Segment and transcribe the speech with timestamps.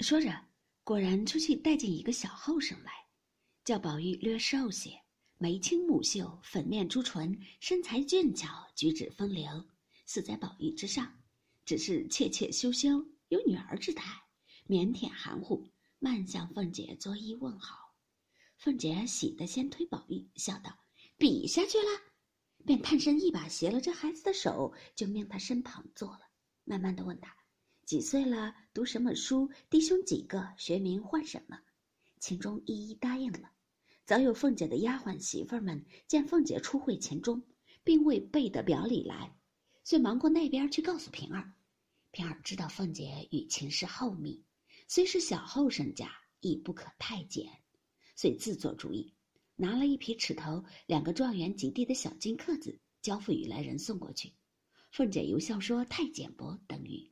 [0.00, 0.32] 说着，
[0.84, 2.92] 果然出去带进一个小后生来，
[3.64, 4.92] 叫宝玉略瘦些，
[5.38, 9.66] 眉清目秀，粉面朱唇，身材俊俏，举止风流，
[10.06, 11.12] 似在宝玉之上，
[11.64, 14.22] 只是怯怯羞羞，有女儿之态，
[14.68, 15.68] 腼腆含糊，
[15.98, 17.76] 慢向凤姐作揖问好。
[18.56, 20.78] 凤姐喜得先推宝玉，笑道
[21.18, 21.86] ：“比下去了。”
[22.64, 26.20] 便探身一把携了这孩子的手，就命他身旁坐了，
[26.62, 27.36] 慢慢的问他。
[27.88, 28.54] 几岁了？
[28.74, 29.50] 读什么书？
[29.70, 30.46] 弟兄几个？
[30.58, 31.58] 学名唤什么？
[32.20, 33.50] 秦钟一一答应了。
[34.04, 37.42] 早有凤姐的丫鬟媳妇们见凤姐初会秦钟，
[37.82, 39.34] 并未备得表里来，
[39.84, 41.54] 遂忙过那边去告诉平儿。
[42.10, 44.44] 平儿知道凤姐与秦氏厚密，
[44.86, 47.48] 虽是小后生家，亦不可太简，
[48.14, 49.14] 遂自作主意，
[49.56, 54.34] 拿了一匹尺头、两个状元及第的小金刻子，交付与来人送过去。
[54.92, 57.10] 凤姐由笑说太简薄等于。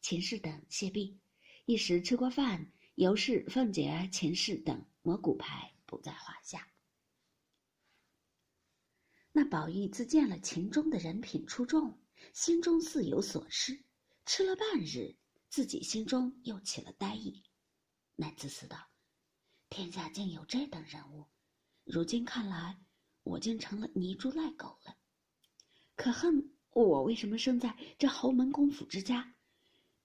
[0.00, 1.20] 秦氏等谢毕，
[1.66, 6.66] 一时吃过饭，尤氏、凤姐、秦氏等摸骨牌不在话下。
[9.32, 12.00] 那宝玉自见了秦钟的人品出众，
[12.32, 13.84] 心中似有所失。
[14.26, 15.16] 吃了半日，
[15.48, 17.42] 自己心中又起了呆意，
[18.16, 18.90] 乃自思道
[19.68, 21.26] ：“天下竟有这等人物，
[21.84, 22.80] 如今看来，
[23.22, 24.96] 我竟成了泥猪赖狗了。
[25.94, 29.34] 可恨我为什么生在这侯门公府之家？”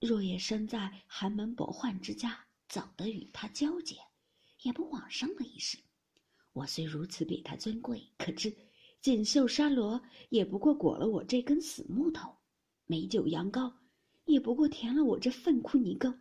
[0.06, 3.96] 若也生在寒门薄宦之家，早得与他交结，
[4.62, 5.78] 也不枉生了一世。
[6.52, 8.56] 我虽如此比他尊贵，可知
[9.00, 12.36] 锦绣山罗也不过裹了我这根死木头，
[12.86, 13.74] 美酒羊羔
[14.24, 16.14] 也不过填了我这粪窟泥沟。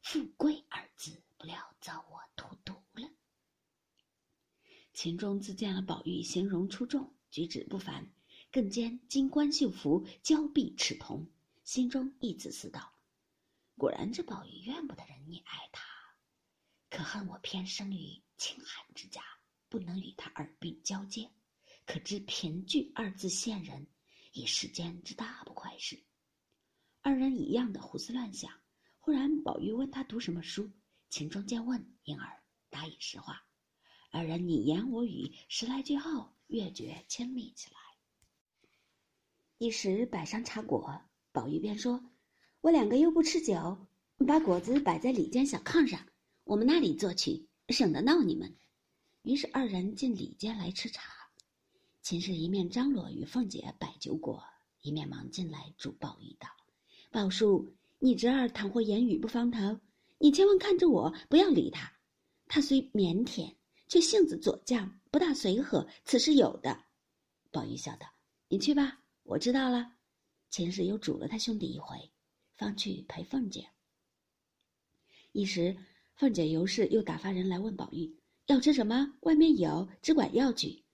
[0.00, 3.10] 富贵二字，不料遭我荼毒了。
[4.92, 8.12] 秦钟自见了宝玉形容出众，举止不凡，
[8.52, 11.26] 更兼金冠绣服，娇臂赤瞳，
[11.64, 12.93] 心中一自思道。
[13.76, 15.82] 果然，这宝玉怨不得人溺爱他，
[16.90, 19.20] 可恨我偏生于清寒之家，
[19.68, 21.28] 不能与他耳鬓交接，
[21.84, 23.86] 可知贫窭二字陷人，
[24.32, 26.00] 以世间之大不快事。
[27.02, 28.50] 二人一样的胡思乱想。
[29.00, 30.70] 忽然，宝玉问他读什么书，
[31.10, 33.44] 秦钟见问，因而答以实话。
[34.10, 37.76] 二人你言我语，十来句后，越觉亲密起来。
[39.58, 41.02] 一时摆上茶果，
[41.32, 42.13] 宝玉便说。
[42.64, 43.76] 我两个又不吃酒，
[44.26, 46.00] 把果子摆在里间小炕上，
[46.44, 48.50] 我们那里坐去，省得闹你们。
[49.20, 51.02] 于是二人进里间来吃茶。
[52.00, 54.42] 秦氏一面张罗与凤姐摆酒果，
[54.80, 56.48] 一面忙进来嘱宝玉道
[57.12, 59.78] ：“宝叔，你侄儿倘或言语不方头，
[60.16, 61.92] 你千万看着我，不要理他。
[62.48, 63.54] 他虽腼腆，
[63.88, 66.82] 却性子左犟，不大随和，此是有的。”
[67.52, 68.06] 宝玉笑道
[68.48, 69.92] ：“你去吧，我知道了。”
[70.48, 72.10] 秦氏又嘱了他兄弟一回。
[72.56, 73.68] 方去陪凤姐。
[75.32, 75.76] 一时，
[76.14, 78.16] 凤姐尤氏又打发人来问宝玉
[78.46, 80.84] 要吃什么，外面有，只管要去。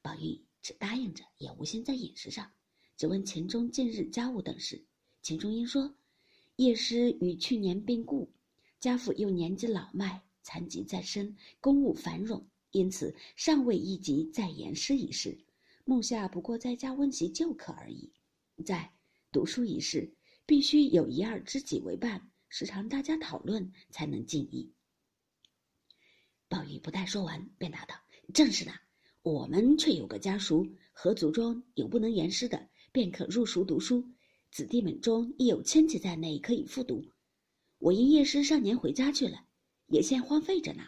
[0.00, 2.50] 宝玉只答应着，也无心在饮食上，
[2.96, 4.82] 只问秦钟近日家务等事。
[5.20, 5.94] 秦钟因说
[6.56, 8.32] ：“叶师与去年病故，
[8.78, 15.38] 家父又年纪老迈，残疾在身，公务繁冗，因此尚未一及再言师一事。
[15.84, 18.10] 目下不过在家温习旧课而已。
[18.64, 18.90] 在
[19.30, 20.10] 读书一事。”
[20.50, 24.72] 必须有一二知己为伴，时常大家讨论，才能尽意。
[26.48, 27.94] 宝玉不待说完，便答道
[28.34, 28.72] ：“正是的，
[29.22, 34.02] 我们却有个家塾，合族中有不能言师的，便可入塾读书；
[34.50, 37.06] 子弟们中亦有亲戚在内，可以复读。
[37.78, 39.44] 我因夜师上年回家去了，
[39.86, 40.82] 也现荒废着呢。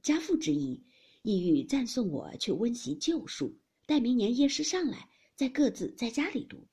[0.00, 0.84] 家父之意，
[1.22, 6.64] 意欲暂送我去温习旧书，待明年夜师上来，再各自在家里读。”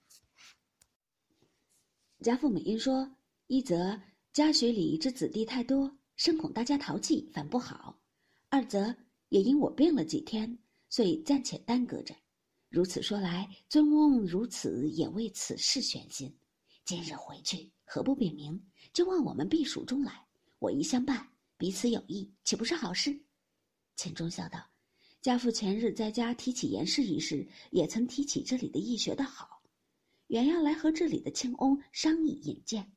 [2.21, 3.09] 家父母因说：
[3.47, 3.97] 一则
[4.33, 7.95] 家学里之子弟太多，深恐大家淘气，反不好；
[8.49, 8.93] 二则
[9.29, 10.59] 也因我病了几天，
[10.89, 12.13] 所以暂且耽搁着。
[12.67, 16.37] 如此说来，尊翁如此也为此事悬心。
[16.83, 20.27] 今日回去，何不禀明，就往我们避暑中来？
[20.59, 21.25] 我一相伴，
[21.57, 23.17] 彼此有益，岂不是好事？
[23.95, 24.59] 钱钟笑道
[25.21, 29.57] ：“家父前日在家提起言事一事，也曾提起这里的易学的好。”
[30.29, 32.91] 原要来和这里的青翁商议引荐，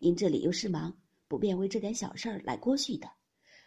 [0.00, 0.94] 因这里又是忙，
[1.28, 3.10] 不便为这点小事儿来过续的。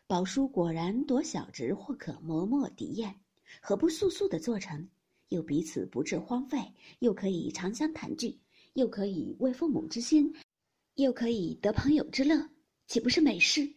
[0.05, 3.15] 宝叔果然夺小侄，或可磨墨抵砚，
[3.59, 4.87] 何不速速的做成？
[5.29, 6.59] 又彼此不致荒废，
[6.99, 8.39] 又可以长相谈聚，
[8.73, 10.31] 又可以为父母之心，
[10.93, 12.47] 又可以得朋友之乐，
[12.85, 13.67] 岂不是美事？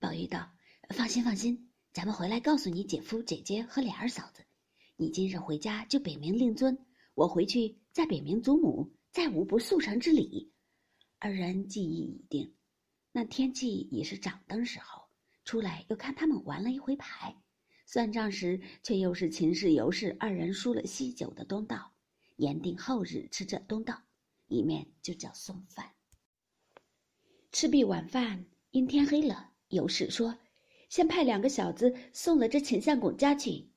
[0.00, 0.50] 宝玉道
[0.90, 4.42] ：“放心，放心，咱们回来告诉你姐夫、姐姐和莲儿嫂子。
[4.96, 6.76] 你今日回家就禀明令尊。”
[7.20, 10.50] 我回去再禀明祖母，再无不速成之理。
[11.18, 12.50] 二人记忆已定，
[13.12, 15.02] 那天气已是掌灯时候，
[15.44, 17.36] 出来又看他们玩了一回牌，
[17.84, 21.92] 算账时却又是秦氏、尤氏二人输了喜酒的东道，
[22.36, 24.00] 言定后日吃这东道，
[24.48, 25.92] 一面就叫送饭。
[27.52, 30.34] 吃毕晚饭，因天黑了，尤氏说
[30.88, 33.68] ：“先派两个小子送了这秦相公家去。”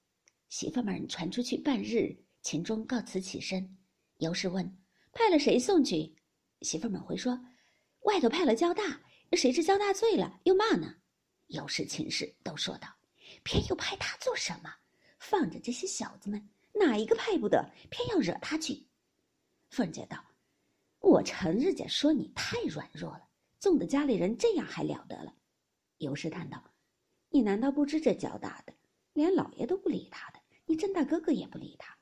[0.47, 3.77] 媳妇们传出去半日，秦钟告辞起身。
[4.17, 4.77] 尤氏问
[5.11, 6.15] ：“派了谁送去？”
[6.61, 7.39] 媳妇们回说
[8.05, 9.01] ：“外头派了焦大。”
[9.35, 10.95] 谁知焦大醉了，又骂呢。
[11.47, 12.87] 尤氏、秦氏都说道
[13.43, 14.71] ：“偏又派他做什么？
[15.17, 17.67] 放着这些小子们，哪一个派不得？
[17.89, 18.85] 偏要惹他去。”
[19.71, 20.23] 凤姐道
[21.01, 23.27] ：“我成日家说你太软弱了，
[23.59, 25.33] 纵的家里人这样还了得了。”
[25.97, 26.63] 尤氏叹道
[27.29, 28.73] ：“你难道不知这焦大的，
[29.13, 31.92] 连老爷都不理他的，你甄大哥哥也不理他，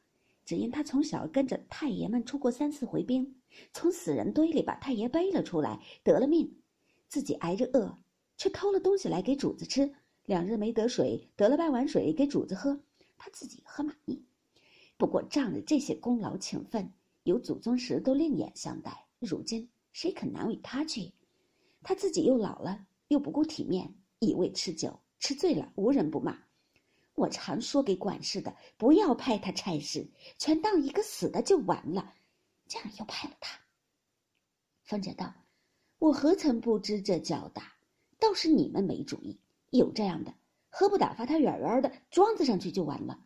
[0.51, 3.33] 只因他从小跟着太爷们出过三四回兵，
[3.71, 6.59] 从死人堆里把太爷背了出来，得了命。”
[7.07, 7.97] 自己挨着饿，
[8.35, 9.89] 却偷了东西来给主子吃。
[10.25, 12.77] 两日没得水，得了半碗水给主子喝，
[13.17, 14.25] 他自己喝满意。
[14.97, 16.91] 不过仗着这些功劳情分，
[17.23, 19.05] 有祖宗时都另眼相待。
[19.19, 21.13] 如今谁肯难为他去？
[21.81, 26.37] 他自己又老了，又不顾体面，一味吃酒，吃醉了无人不骂。
[27.13, 32.13] 我常说给管事的，不要派他差事，全当一个死的就完了。
[32.67, 33.59] 这样又派了他。
[34.83, 35.33] 凤姐道。
[35.99, 37.75] 我何曾不知这交大？
[38.17, 39.39] 倒是你们没主意。
[39.69, 40.33] 有这样的，
[40.67, 43.23] 何不打发他远远的庄子上去就完了？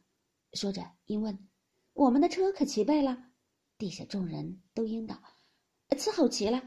[0.52, 1.48] 说着，因问
[1.94, 3.30] ：“我们的车可齐备了？”
[3.80, 5.24] 地下众人都应道
[5.96, 6.62] ：“伺候齐了。”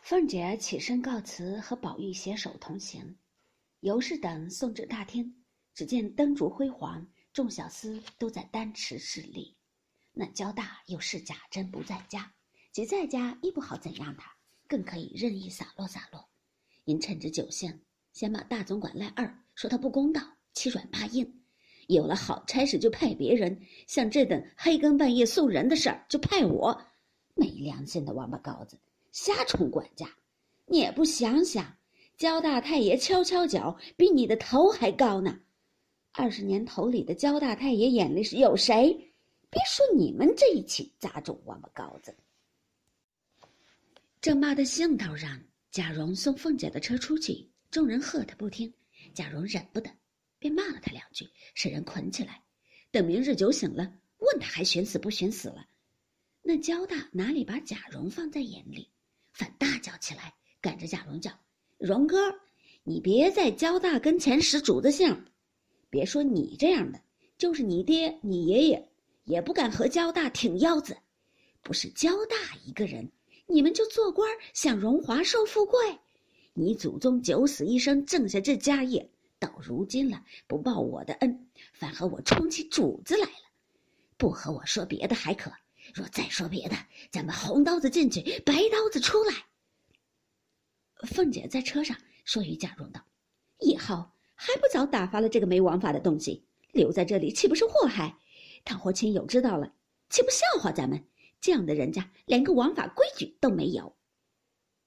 [0.00, 3.18] 凤姐起身告辞，和宝玉携手同行。
[3.80, 5.43] 尤氏等送至大厅，
[5.74, 9.56] 只见灯烛辉煌，众小厮都在丹池侍立。
[10.12, 12.32] 那焦大又是贾珍不在家，
[12.70, 14.32] 即在家亦不好怎样他。
[14.66, 16.26] 更可以任意洒落洒落，
[16.84, 17.80] 因趁着酒兴，
[18.12, 20.22] 先把大总管赖二说他不公道，
[20.54, 21.42] 欺软怕硬。
[21.86, 26.82] 有了好差事就派别人，像这等黑更半夜送人的事儿就派我。
[27.34, 28.78] 没良心的王八羔子，
[29.12, 30.08] 瞎充管家！
[30.64, 31.76] 你也不想想，
[32.16, 35.40] 焦大太爷敲敲脚比你的头还高呢。
[36.16, 38.92] 二十年头里的焦大太爷眼里是有谁？
[39.50, 42.14] 别说你们这一起杂种王八羔子。
[44.20, 48.72] 正骂的兴头上，贾蓉送凤姐的车出去，众人喝他不听，
[49.12, 49.90] 贾蓉忍不得，
[50.38, 52.40] 便骂了他两句，使人捆起来，
[52.92, 55.66] 等明日酒醒了，问他还寻死不寻死了。
[56.42, 58.88] 那焦大哪里把贾蓉放在眼里，
[59.32, 61.32] 反大叫起来，赶着贾蓉叫
[61.76, 62.16] ：“蓉哥，
[62.84, 65.24] 你别在焦大跟前使主子相，
[65.94, 67.00] 别说你这样的，
[67.38, 68.88] 就是你爹你爷爷，
[69.22, 70.96] 也不敢和焦大挺腰子，
[71.62, 73.08] 不是焦大一个人。”
[73.46, 75.78] 你们就做官享荣华受富贵，
[76.52, 79.08] 你祖宗九死一生挣下这家业，
[79.38, 83.46] 到如今了不报我的恩，反和我冲起主子来了。
[84.16, 85.52] 不和我说别的还可，
[85.94, 86.76] 若再说别的，
[87.12, 89.32] 咱们红刀子进去，白刀子出来。
[91.06, 93.00] 凤姐在车上说与贾蓉道
[93.60, 94.04] ：“以后
[94.34, 98.18] 还不早打发了这个没王法的东西，留在这里岂不是祸害？
[98.64, 99.74] 倘或亲友知道了，
[100.10, 101.04] 岂不笑话咱们？”
[101.40, 103.94] 这样的人家连个王法规矩都没有。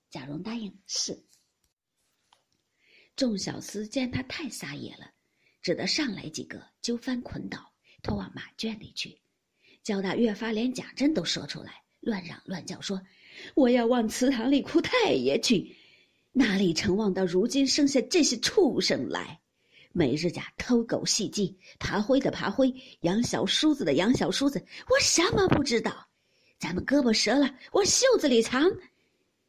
[0.10, 1.24] 贾蓉答应是。
[3.16, 5.12] 众小厮见他太撒野了，
[5.62, 9.20] 只得上来几个揪翻捆倒，拖往马圈里去。
[9.84, 13.00] 焦大越发连贾珍都说出来，乱嚷乱叫说
[13.54, 15.76] ：“我要往祠堂里哭太爷去，
[16.32, 19.40] 哪里成望到如今生下这些畜生来？
[19.98, 26.08] 每日家偷狗戏鸡，爬灰的爬灰，养小叔子的养小叔子，我什么不知道？”
[26.60, 28.64] 咱们胳膊折了，往袖子里藏。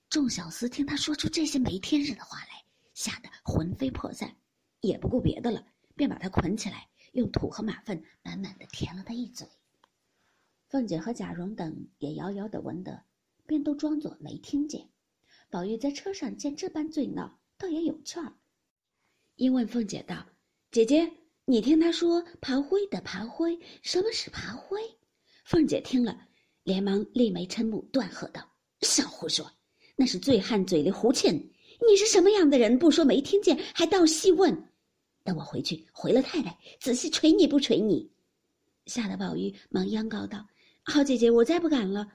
[0.08, 2.64] 众小厮听他说出这些没天日的话来，
[2.94, 4.34] 吓得魂飞魄散，
[4.80, 5.62] 也不顾别的了，
[5.94, 9.46] 便把他捆起来，用土和马粪满满的填了他一嘴。
[10.70, 13.02] 凤姐和贾蓉等也遥遥的闻得，
[13.44, 14.88] 便都装作没听见。
[15.50, 18.32] 宝玉在车上见这般醉闹，倒也有趣儿，
[19.36, 20.26] 因问凤姐道
[20.70, 21.10] ：“姐姐，
[21.46, 24.78] 你听他说爬灰的爬灰，什么是爬灰？”
[25.44, 26.26] 凤姐听了。
[26.64, 28.46] 连忙立眉嗔目，断喝道
[28.82, 29.50] ：“少胡说！
[29.96, 31.34] 那是醉汉嘴里胡沁。
[31.34, 32.78] 你是什么样的人？
[32.78, 34.70] 不说没听见，还倒细问。
[35.24, 38.12] 等我回去回了太太，仔细捶你不捶你。”
[38.84, 40.46] 吓得宝玉忙央告道
[40.84, 42.06] ：“好姐姐，我再不敢了。”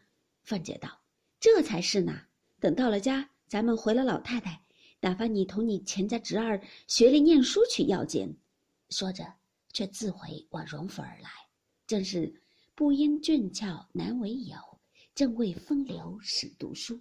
[0.46, 0.88] 凤姐道
[1.42, 2.22] ：“这才是呢。
[2.60, 4.62] 等到了家，咱们回了老太太，
[5.00, 8.32] 打发你同你钱家侄儿学里念书去要紧。”
[8.94, 9.26] 说着，
[9.74, 11.30] 却自回往荣府而来，
[11.88, 12.42] 正是。
[12.76, 14.58] 不因俊俏难为友，
[15.14, 17.00] 正为风流使读书。